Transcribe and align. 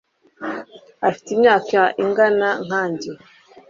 afite 1.07 1.27
imyaka 1.35 1.79
ingana 2.03 2.49
nkanjye 2.65 3.11